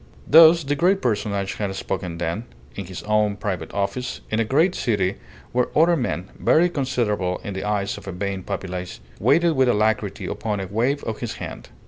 Thus 0.27 0.63
the 0.63 0.73
great 0.75 0.99
personage 0.99 1.53
had 1.61 1.75
spoken 1.75 2.17
then, 2.17 2.45
in 2.73 2.85
his 2.85 3.03
own 3.03 3.35
private 3.35 3.71
office, 3.71 4.21
in 4.31 4.39
a 4.39 4.43
great 4.43 4.73
city 4.73 5.17
where 5.51 5.67
other 5.77 5.95
men 5.95 6.31
(very 6.39 6.69
considerable 6.69 7.37
in 7.43 7.53
the 7.53 7.63
eyes 7.63 7.99
of 7.99 8.07
a 8.07 8.11
vain 8.11 8.41
populace) 8.41 8.99
waited 9.19 9.51
with 9.51 9.69
alacrity 9.69 10.25
upon 10.25 10.59
a 10.59 10.65
wave 10.65 11.03
of 11.03 11.19
his 11.19 11.33
hand. 11.35 11.69